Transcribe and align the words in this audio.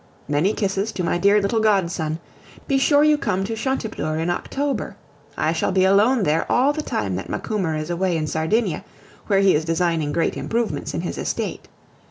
Many 0.27 0.53
kisses 0.53 0.91
to 0.93 1.03
my 1.03 1.19
dear 1.19 1.39
little 1.39 1.59
godson. 1.59 2.17
Be 2.67 2.79
sure 2.79 3.03
you 3.03 3.19
come 3.19 3.43
to 3.43 3.55
Chantepleurs 3.55 4.19
in 4.23 4.31
October. 4.31 4.95
I 5.37 5.53
shall 5.53 5.71
be 5.71 5.85
alone 5.85 6.23
there 6.23 6.51
all 6.51 6.73
the 6.73 6.81
time 6.81 7.15
that 7.17 7.29
Macumer 7.29 7.75
is 7.77 7.91
away 7.91 8.17
in 8.17 8.25
Sardinia, 8.25 8.83
where 9.27 9.41
he 9.41 9.53
is 9.53 9.63
designing 9.63 10.11
great 10.11 10.35
improvements 10.35 10.95
in 10.95 11.01
his 11.01 11.19
estate. 11.19 11.67